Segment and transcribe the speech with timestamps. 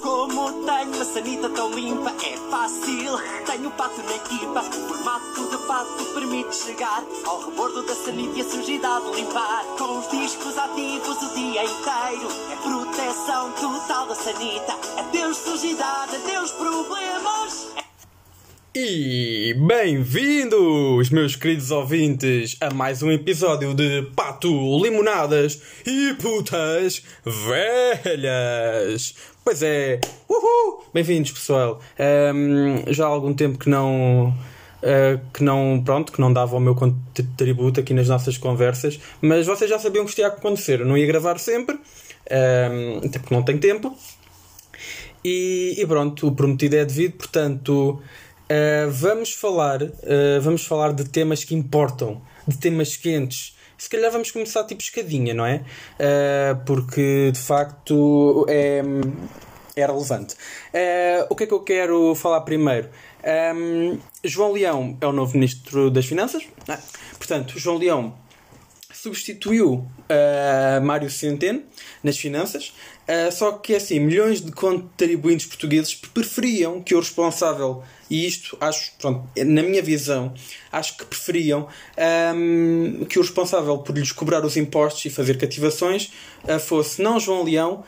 [0.00, 3.18] Como tenho uma sanita tão limpa, é fácil.
[3.46, 8.42] Tenho pato na equipa, o formato de pato permite chegar ao rebordo da sanita e
[8.42, 9.64] a sujidade limpar.
[9.76, 14.72] Com os discos ativos o dia inteiro, é proteção total da sanita.
[14.98, 17.37] Adeus sujidade, adeus problemas.
[18.80, 24.48] E bem-vindos, meus queridos ouvintes, a mais um episódio de Pato,
[24.80, 29.16] Limonadas e Putas Velhas.
[29.44, 29.98] Pois é,
[30.28, 30.84] uhul!
[30.94, 31.80] Bem-vindos, pessoal.
[31.98, 34.32] Ahm, já há algum tempo que não.
[34.80, 39.44] ah, que não, pronto, que não dava o meu contributo aqui nas nossas conversas, mas
[39.44, 40.78] vocês já sabiam que isto ia acontecer.
[40.78, 41.80] Eu não ia gravar sempre,
[43.04, 43.98] até porque não tenho tempo.
[45.24, 48.00] E, e pronto, o prometido é devido, portanto,
[48.50, 53.56] uh, vamos falar, uh, vamos falar de temas que importam, de temas quentes.
[53.76, 55.62] Se calhar vamos começar tipo escadinha, não é?
[55.94, 58.82] Uh, porque de facto é,
[59.76, 60.34] é relevante.
[61.30, 62.88] O que é que eu quero falar primeiro?
[63.54, 66.42] Um, João Leão é o novo Ministro das Finanças.
[66.68, 66.78] Ah,
[67.18, 68.14] portanto, João Leão
[69.02, 71.62] substituiu uh, Mário Centeno
[72.02, 72.72] nas finanças,
[73.08, 78.92] uh, só que assim, milhões de contribuintes portugueses preferiam que o responsável, e isto acho,
[78.98, 80.34] pronto, na minha visão,
[80.72, 81.68] acho que preferiam
[82.34, 86.10] um, que o responsável por lhes cobrar os impostos e fazer cativações
[86.44, 87.84] uh, fosse não João Leão,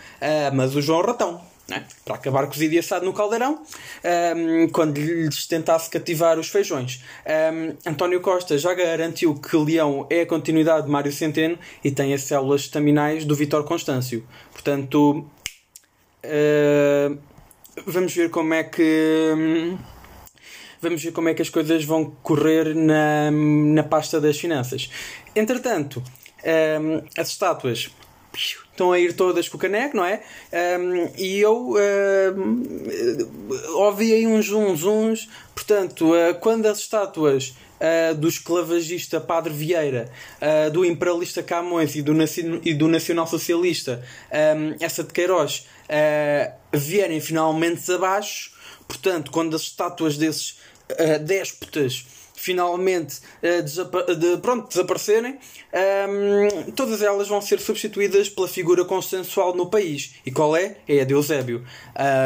[0.53, 1.41] mas o João Ratão.
[1.70, 1.86] Né?
[2.04, 3.62] Para acabar cozido e assado no caldeirão,
[4.36, 7.02] um, quando lhes tentasse cativar os feijões.
[7.24, 12.12] Um, António Costa já garantiu que Leão é a continuidade de Mário Centeno e tem
[12.12, 14.26] as células estaminais do Vitor Constâncio.
[14.52, 15.24] Portanto,
[16.24, 17.18] uh,
[17.86, 19.32] vamos ver como é que.
[19.36, 19.78] hum,
[20.82, 24.91] Vamos ver como é que as coisas vão correr na, na pasta das finanças.
[25.36, 26.02] Entretanto,
[27.18, 27.91] as estátuas
[28.34, 30.23] estão a ir todas com o caneco, não é?
[30.78, 31.75] Um, e eu
[33.75, 35.28] ouvi aí uns uns uns.
[35.55, 40.10] Portanto, uh, quando as estátuas uh, do esclavagista Padre Vieira,
[40.41, 42.12] uh, do imperialista Camões e do,
[42.65, 44.03] e do nacional socialista,
[44.56, 45.66] um, essa de Queiroz,
[46.72, 48.53] vierem finalmente abaixo,
[48.87, 50.59] portanto, quando as estátuas desses
[50.93, 52.06] uh, déspotas
[52.41, 55.39] finalmente uh, desapa- de- pronto, desaparecerem,
[56.09, 60.15] um, todas elas vão ser substituídas pela figura consensual no país.
[60.25, 60.78] E qual é?
[60.89, 61.62] É a de Eusébio.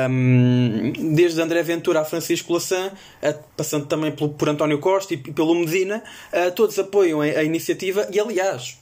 [0.09, 2.93] Um, desde André Ventura a Francisco Lassan,
[3.23, 6.03] uh, passando também pelo, por António Costa e pelo Medina,
[6.33, 8.79] uh, todos apoiam a, a iniciativa e, aliás,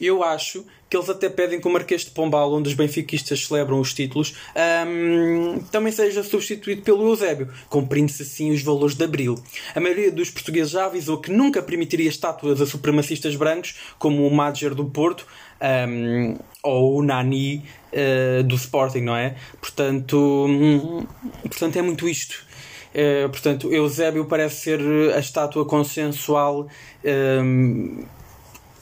[0.00, 3.78] eu acho que eles até pedem que o Marquês de Pombal, onde os benfiquistas celebram
[3.78, 9.36] os títulos, ahm, também seja substituído pelo Eusébio, cumprindo-se assim os valores de Abril.
[9.72, 14.34] A maioria dos portugueses já avisou que nunca permitiria estátuas a supremacistas brancos, como o
[14.34, 15.24] Madger do Porto,
[15.60, 19.36] ahm, ou o Nani eh, do Sporting, não é?
[19.60, 21.06] Portanto, hum,
[21.42, 22.44] portanto é muito isto.
[22.92, 24.80] Eh, portanto, Eusébio parece ser
[25.14, 26.66] a estátua consensual
[27.04, 28.04] hum,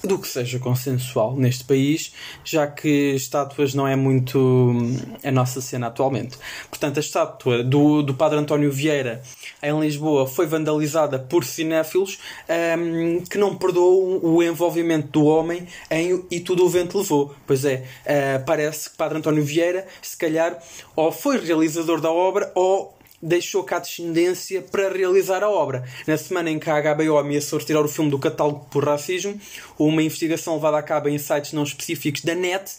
[0.02, 2.12] do que seja consensual neste país,
[2.44, 6.38] já que estátuas não é muito hum, a nossa cena atualmente.
[6.68, 9.22] Portanto, a estátua do, do Padre António Vieira
[9.62, 12.18] em Lisboa foi vandalizada por cinéfilos
[12.78, 17.34] hum, que não perdoam o envolvimento do homem em E Tudo o Vento Levou.
[17.46, 20.58] Pois é, ah, parece que Padre António Vieira, se calhar,
[20.94, 25.84] ou foi realizador da obra ou deixou cá a descendência para realizar a obra.
[26.06, 29.38] Na semana em que a HBO ameaçou retirar o filme do catálogo por racismo,
[29.78, 32.70] uma investigação levada a cabo em sites não específicos da net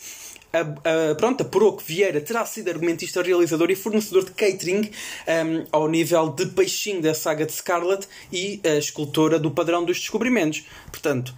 [0.51, 4.89] a, a, pronto, apurou que Vieira terá sido argumentista, realizador e fornecedor de catering
[5.27, 9.99] um, ao nível de peixinho da saga de Scarlet e a escultora do padrão dos
[9.99, 10.65] descobrimentos.
[10.91, 11.33] Portanto,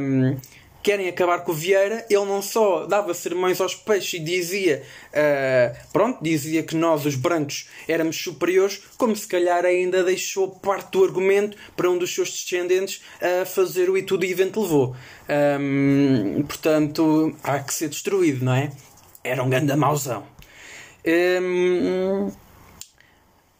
[0.00, 0.36] um,
[0.82, 4.82] querem acabar com o Vieira, ele não só dava sermões aos peixes e dizia,
[5.12, 10.92] ah, pronto, dizia que nós, os brancos, éramos superiores, como se calhar ainda deixou parte
[10.92, 14.96] do argumento para um dos seus descendentes a fazer o e tudo e evento levou.
[15.28, 18.70] Ahm, portanto, há que ser destruído, não é?
[19.22, 20.24] Era um grande mauzão.
[21.06, 22.30] Ahm,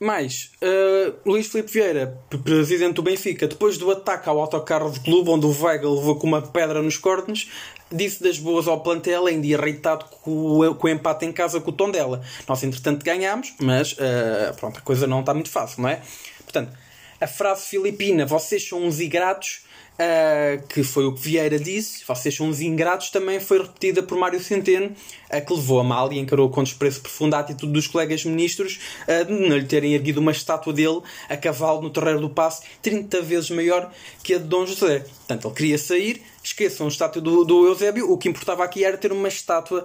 [0.01, 5.29] mais, uh, Luís Filipe Vieira, presidente do Benfica, depois do ataque ao autocarro do clube,
[5.29, 7.51] onde o Veiga levou com uma pedra nos cornos,
[7.93, 11.71] disse das boas ao plantel, ainda irritado com o, com o empate em casa com
[11.71, 12.23] o tom dela.
[12.49, 16.01] Nós, entretanto, ganhámos, mas uh, pronto, a coisa não está muito fácil, não é?
[16.45, 16.73] Portanto,
[17.21, 19.67] a frase filipina, vocês são uns ingratos,
[20.01, 24.17] uh, que foi o que Vieira disse, vocês são uns ingratos, também foi repetida por
[24.17, 27.87] Mário Centeno, uh, que levou a mal e encarou com desprezo profundo a atitude dos
[27.87, 32.21] colegas ministros uh, de não lhe terem erguido uma estátua dele a cavalo no terreiro
[32.21, 33.93] do passe 30 vezes maior
[34.23, 35.01] que a de Dom José.
[35.01, 38.97] Portanto, ele queria sair, esqueçam a estátua do, do Eusébio, o que importava aqui era
[38.97, 39.83] ter uma estátua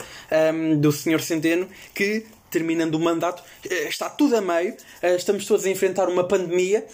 [0.54, 3.44] um, do Senhor Centeno que terminando o mandato,
[3.90, 4.78] está tudo a meio,
[5.18, 6.86] estamos todos a enfrentar uma pandemia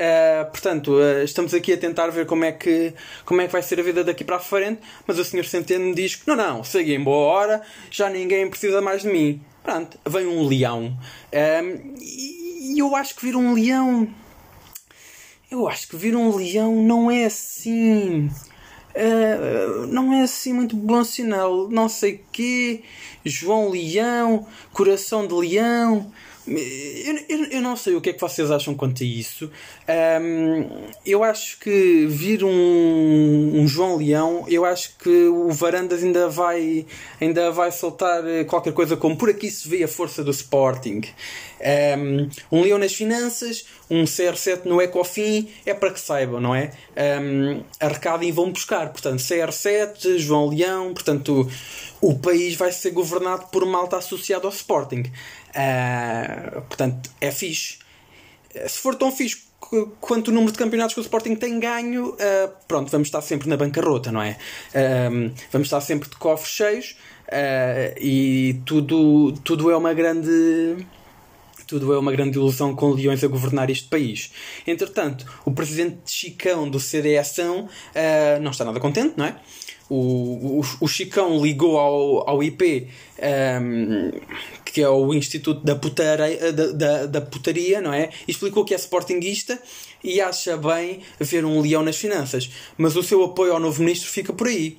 [0.00, 2.94] Uh, portanto, uh, estamos aqui a tentar ver como é, que,
[3.26, 5.44] como é que vai ser a vida daqui para a frente, mas o Sr.
[5.44, 6.62] Centeno diz que não, não,
[7.04, 9.42] boa hora, já ninguém precisa mais de mim.
[9.62, 10.96] Pronto, vem um leão.
[11.26, 14.08] Uh, e eu acho que vir um leão.
[15.50, 18.30] Eu acho que vir um leão não é assim.
[19.88, 21.68] não é assim muito bom sinal.
[21.68, 22.84] Não sei quê.
[23.22, 26.10] João Leão, Coração de Leão.
[26.50, 29.50] Eu, eu, eu, não sei o que é que vocês acham quanto a isso.
[29.88, 30.68] Um,
[31.06, 36.84] eu acho que vir um, um, João Leão, eu acho que o Varandas ainda vai,
[37.20, 41.02] ainda vai soltar qualquer coisa como por aqui se vê a força do Sporting.
[41.60, 46.72] Um, um Leão nas finanças, um CR7 no Ecofin, é para que saibam, não é?
[47.22, 48.90] Um, arrecadem e vão buscar.
[48.90, 51.48] Portanto, CR7, João Leão, portanto,
[52.00, 55.02] o, país vai ser governado por malta associada ao Sporting.
[55.50, 57.78] Uh, portanto, é fixe.
[58.66, 59.42] Se for tão fixe
[60.00, 62.16] quanto o número de campeonatos que o Sporting tem ganho, uh,
[62.66, 64.36] pronto, vamos estar sempre na bancarrota, não é?
[64.74, 66.96] Uh, vamos estar sempre de cofres cheios
[68.00, 70.84] e tudo, tudo é uma grande.
[71.70, 74.32] Tudo é uma grande ilusão com leões a governar este país.
[74.66, 77.36] Entretanto, o presidente Chicão do CDS
[78.42, 79.36] não está nada contente, não é?
[79.90, 82.86] o, o, o Chicão ligou ao, ao IP,
[83.18, 84.10] um, ehm,
[84.64, 88.10] que é o Instituto da, putaria, da, da, da, Putaria, não é?
[88.26, 89.60] E explicou que é sportinguista
[90.02, 92.48] e acha bem ver um leão nas finanças.
[92.78, 94.78] Mas o seu apoio ao novo ministro fica por aí.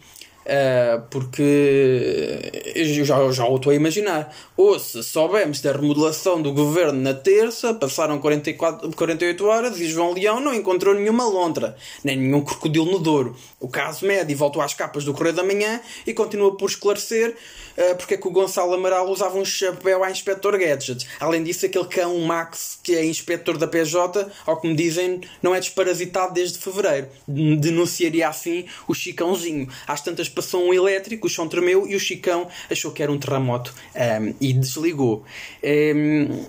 [0.51, 4.36] Uh, porque eu já, já o estou a imaginar.
[4.57, 10.13] Ou se soubemos da remodelação do governo na terça, passaram 44, 48 horas e João
[10.13, 13.33] Leão não encontrou nenhuma lontra, nem nenhum crocodilo no Douro.
[13.62, 17.33] O caso médio voltou às capas do Correio da Manhã e continua por esclarecer
[17.77, 21.07] uh, porque é que o Gonçalo Amaral usava um chapéu a Inspector Gadget.
[21.19, 25.56] Além disso, aquele cão Max, que é inspetor da PJ, ao que me dizem, não
[25.56, 27.07] é desparasitado desde fevereiro.
[27.27, 29.68] Denunciaria assim o Chicãozinho.
[29.88, 33.20] Às tantas passou um elétrico, o chão tremeu e o Chicão achou que era um
[33.20, 35.24] terremoto um, e desligou.
[35.64, 36.46] Um,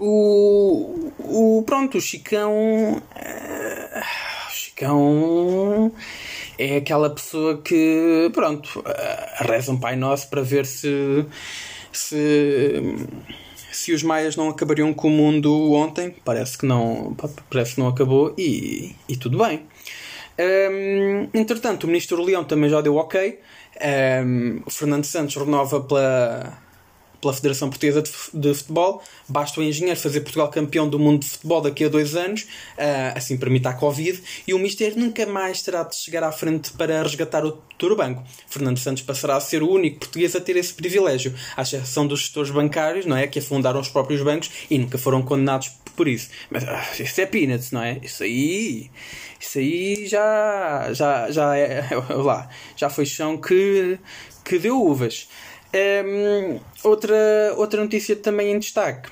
[0.00, 2.52] o, o, pronto, o Chicão.
[2.52, 4.00] Uh,
[4.48, 5.92] o Chicão
[6.58, 11.24] é aquela pessoa que, pronto, uh, reza um Pai Nosso para ver se.
[11.92, 12.82] se
[13.70, 17.16] se os maias não acabariam com o mundo ontem, parece que não,
[17.48, 19.62] parece que não acabou e, e tudo bem.
[20.38, 23.40] Um, entretanto, o ministro Leão também já deu ok.
[24.24, 26.58] Um, o Fernando Santos renova pela,
[27.20, 28.02] pela Federação Portuguesa
[28.32, 29.02] de Futebol.
[29.28, 33.16] Basta o engenheiro fazer Portugal campeão do mundo de futebol daqui a dois anos, uh,
[33.16, 37.02] assim permite a Covid, e o Mister nunca mais terá de chegar à frente para
[37.02, 37.62] resgatar o
[37.96, 38.24] Banco.
[38.48, 42.20] Fernando Santos passará a ser o único português a ter esse privilégio, à exceção dos
[42.20, 43.26] gestores bancários, não é?
[43.26, 46.30] Que afundaram os próprios bancos e nunca foram condenados por isso.
[46.48, 47.98] Mas uh, isso é peanuts, não é?
[48.00, 48.88] Isso aí.
[49.40, 51.84] Isso aí já, já, já é.
[52.14, 53.98] Lá, já foi chão que,
[54.44, 55.28] que deu uvas.
[55.74, 57.16] Um, outra,
[57.56, 59.10] outra notícia também em destaque.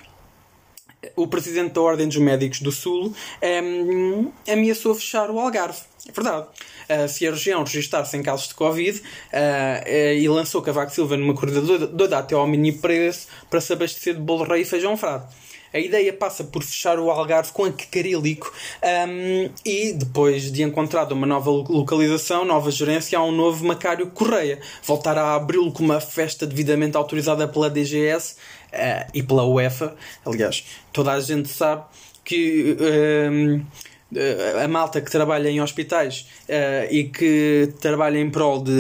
[1.15, 5.81] O presidente da Ordem dos Médicos do Sul um, ameaçou fechar o Algarve.
[6.09, 6.47] É verdade.
[6.89, 11.17] Uh, se a região registrar-se em casos de Covid uh, uh, e lançou Cavaco Silva
[11.17, 14.97] numa corrida doida até ao mini preço para se abastecer de bolo rei e feijão
[14.97, 15.27] frado.
[15.77, 18.51] A ideia passa por fechar o Algarve com a Cacarilico
[18.83, 24.59] um, e depois de encontrar uma nova localização, nova gerência, há um novo Macário Correia.
[24.83, 28.37] Voltar a abri-lo com uma festa devidamente autorizada pela DGS
[28.73, 29.95] uh, e pela UEFA.
[30.25, 30.65] Aliás,
[30.95, 31.85] toda a gente sabe
[32.25, 32.75] que.
[33.31, 33.63] Um,
[34.63, 38.73] a malta que trabalha em hospitais uh, e que trabalha em prol de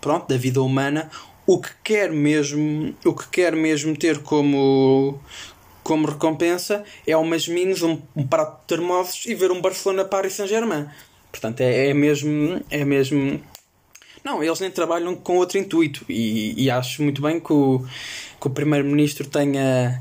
[0.00, 1.10] pronto da vida humana
[1.46, 5.20] o que quer mesmo o que quer mesmo ter como
[5.82, 10.34] como recompensa é umas minis, um, um prato de termossos e ver um Barcelona Paris
[10.34, 10.86] Saint-Germain.
[11.30, 12.62] Portanto, é, é mesmo.
[12.70, 13.40] É mesmo.
[14.22, 17.84] Não, eles nem trabalham com outro intuito e, e acho muito bem que o,
[18.40, 20.00] que o Primeiro-Ministro tenha.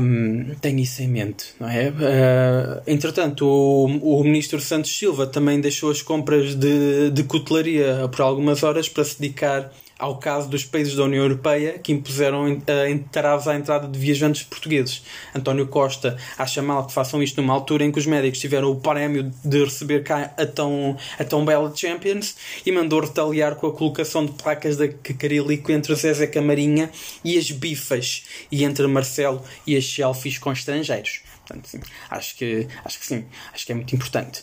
[0.00, 1.88] Um, tenha isso em mente, não é?
[1.88, 8.20] Uh, entretanto, o, o Ministro Santos Silva também deixou as compras de, de cutelaria por
[8.20, 12.88] algumas horas para se dedicar ao caso dos países da União Europeia que impuseram uh,
[12.88, 15.02] entraves à entrada de viajantes portugueses.
[15.34, 18.76] António Costa acha mal que façam isto numa altura em que os médicos tiveram o
[18.76, 23.72] prémio de receber cá a tão, a tão bela Champions e mandou retaliar com a
[23.72, 26.90] colocação de placas de Cacarilico entre Zezé Camarinha
[27.24, 31.22] e as bifas e entre Marcelo e as selfies com estrangeiros.
[31.46, 33.24] Portanto, sim, acho que, acho que sim,
[33.54, 34.42] acho que é muito importante.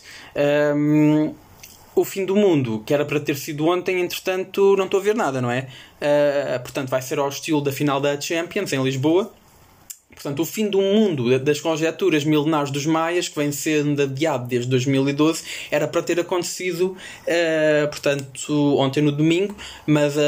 [0.74, 1.34] Um,
[1.94, 5.14] o fim do mundo, que era para ter sido ontem, entretanto, não estou a ver
[5.14, 5.68] nada, não é?
[6.00, 9.32] Uh, portanto, vai ser ao estilo da final da Champions em Lisboa.
[10.14, 14.68] Portanto, o fim do mundo das conjecturas milenares dos maias, que vem sendo adiado desde
[14.70, 19.56] 2012, era para ter acontecido, uh, portanto, ontem no domingo,
[19.86, 20.20] mas uh,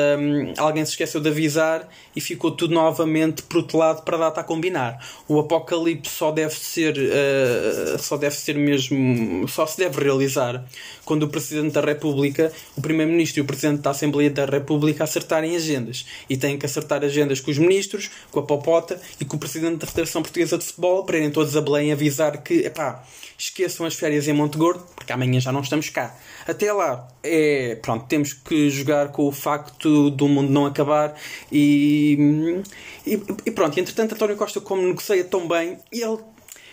[0.58, 4.98] alguém se esqueceu de avisar e ficou tudo novamente protelado para a data a combinar.
[5.28, 10.64] O apocalipse só deve ser, uh, só deve ser mesmo, só se deve realizar
[11.04, 15.54] quando o Presidente da República, o Primeiro-Ministro e o Presidente da Assembleia da República acertarem
[15.54, 16.06] agendas.
[16.28, 19.75] E têm que acertar agendas com os ministros, com a Popota e com o Presidente
[19.76, 23.04] da Federação Portuguesa de Futebol para irem todos a Belém avisar que, epá,
[23.38, 26.14] esqueçam as férias em Monte Gordo, porque amanhã já não estamos cá.
[26.46, 31.14] Até lá, é, pronto, temos que jogar com o facto do mundo não acabar
[31.50, 32.62] e,
[33.06, 33.78] e, e pronto.
[33.78, 36.18] Entretanto, António Costa, como negocia tão bem, ele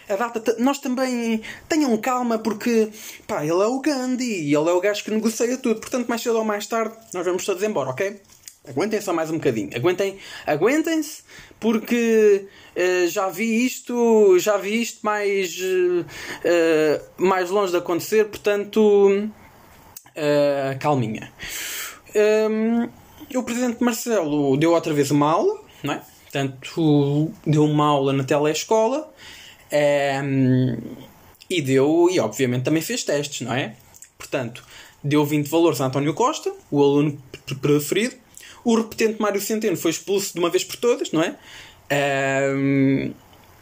[0.09, 0.55] a data.
[0.59, 1.41] Nós também.
[1.67, 2.89] Tenham calma, porque.
[3.27, 4.53] Pá, ele é o Gandhi.
[4.53, 5.79] Ele é o gajo que negocia tudo.
[5.79, 8.19] Portanto, mais cedo ou mais tarde, nós vamos todos embora, ok?
[8.67, 9.69] Aguentem só mais um bocadinho.
[9.75, 11.23] Aguentem, aguentem-se,
[11.59, 16.05] porque uh, já vi isto, já vi isto mais, uh,
[17.17, 19.29] mais longe de acontecer, portanto,
[20.15, 21.31] uh, calminha.
[22.15, 22.89] Um,
[23.37, 26.01] o Presidente Marcelo deu outra vez uma aula, não é?
[26.23, 29.11] Portanto, deu uma aula na telescola
[30.23, 30.77] um,
[31.49, 33.75] e deu, e obviamente também fez testes, não é?
[34.17, 34.63] Portanto,
[35.03, 37.21] deu 20 valores a António Costa, o aluno
[37.61, 38.22] preferido.
[38.63, 41.35] O repetente Mário Centeno foi expulso de uma vez por todas, não é?
[42.55, 43.13] Um,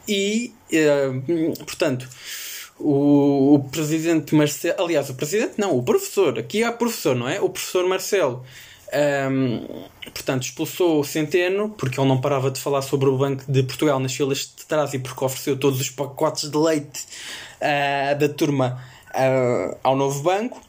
[0.08, 2.08] e, um, portanto,
[2.80, 4.84] o, o, presidente Marcelo.
[4.84, 6.38] Aliás, o presidente, não, o professor.
[6.38, 7.42] Aqui há professor, não é?
[7.42, 8.46] O professor Marcelo
[8.94, 13.64] um, portanto, expulsou o Centeno porque ele não parava de falar sobre o Banco de
[13.64, 17.06] Portugal nas filas de trás e porque ofereceu todos os pacotes de leite
[17.62, 20.62] uh, da turma uh, ao novo banco.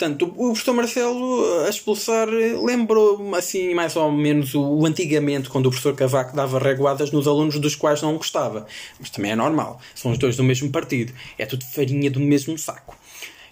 [0.00, 5.66] Portanto, o professor Marcelo a expulsar lembrou assim mais ou menos o, o, antigamente, quando
[5.66, 8.66] o professor Cavaco dava reguadas nos alunos dos quais não gostava.
[8.98, 12.56] Mas também é normal, são os dois do mesmo partido, é tudo farinha do mesmo
[12.56, 12.96] saco.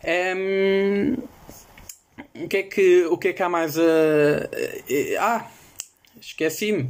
[0.03, 1.17] Um,
[2.43, 3.83] o que é que, o que, é que há mais a.
[5.21, 5.47] ah,
[6.19, 6.89] esqueci-me.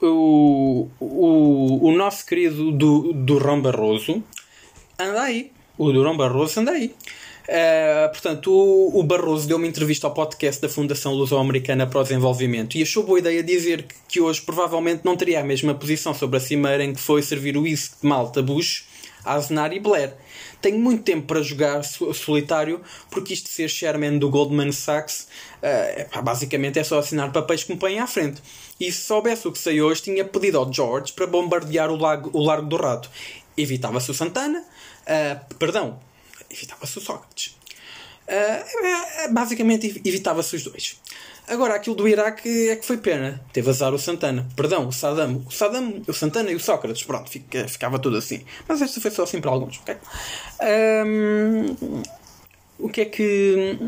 [0.00, 4.22] O, o, o nosso querido do, Durão Barroso
[4.96, 5.50] anda aí.
[5.76, 6.94] O Durão Barroso anda aí.
[7.42, 12.02] Uh, portanto, o, o, Barroso deu uma entrevista ao podcast da Fundação Luso-Americana para o
[12.02, 16.14] Desenvolvimento e achou boa ideia dizer que, que, hoje provavelmente não teria a mesma posição
[16.14, 18.84] sobre a cimeira em que foi servir o whisky de Malta Bush,
[19.24, 20.14] Aznar e Blair.
[20.60, 22.80] Tenho muito tempo para jogar solitário,
[23.10, 25.26] porque isto de ser chairman do Goldman Sachs,
[25.58, 28.40] uh, basicamente é só assinar papéis que me põem à frente.
[28.78, 32.30] E se soubesse o que sei hoje, tinha pedido ao George para bombardear o, lago,
[32.32, 33.10] o Largo do Rato.
[33.56, 35.98] Evitava-se o Santana, uh, perdão,
[36.52, 37.56] evitava-se o Sócrates.
[38.28, 41.00] Uh, basicamente evitava-se os dois.
[41.48, 43.40] Agora, aquilo do Iraque é que foi pena.
[43.52, 44.48] Teve azar o Santana.
[44.54, 45.44] Perdão, o Saddam.
[45.46, 47.02] O Saddam, o Santana e o Sócrates.
[47.02, 48.44] Pronto, fica, ficava tudo assim.
[48.68, 49.96] Mas esta foi só assim para alguns, ok?
[51.06, 52.02] Um,
[52.78, 53.78] o que é que.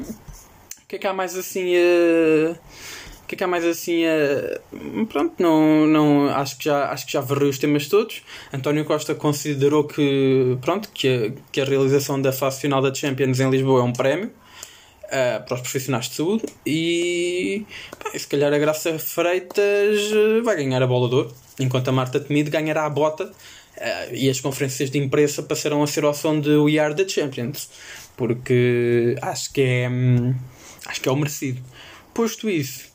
[0.82, 1.74] O que é que há mais assim.
[1.76, 2.58] Uh,
[3.26, 7.12] que é que há mais assim uh, pronto não não acho que já acho que
[7.12, 12.20] já varreu os temas todos António Costa considerou que pronto que a, que a realização
[12.20, 14.30] da fase final da Champions em Lisboa é um prémio
[15.04, 17.64] uh, para os profissionais de saúde e,
[17.98, 21.92] pá, se calhar a Graça Freitas eh, vai ganhar a bola de ouro, enquanto a
[21.92, 26.14] Marta Temido ganhará a bota uh, e as conferências de imprensa passarão a ser ao
[26.14, 27.70] som de We Are the Champions,
[28.16, 30.34] porque acho que é, hum,
[30.86, 31.60] acho que é o merecido.
[32.12, 32.93] Posto isso,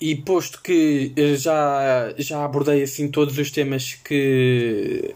[0.00, 5.14] e posto que já, já abordei assim todos os temas que,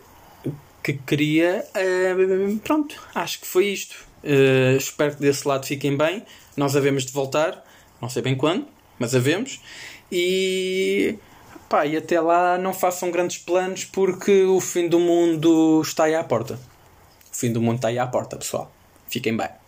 [0.83, 3.97] que queria, uh, pronto, acho que foi isto.
[4.23, 6.23] Uh, espero que desse lado fiquem bem.
[6.57, 7.65] Nós havemos de voltar,
[8.01, 8.67] não sei bem quando,
[8.99, 9.61] mas havemos.
[10.13, 11.19] E,
[11.69, 16.15] pá, e até lá não façam grandes planos porque o fim do mundo está aí
[16.15, 16.55] à porta.
[17.33, 18.71] O fim do mundo está aí à porta, pessoal.
[19.09, 19.64] Fiquem bem.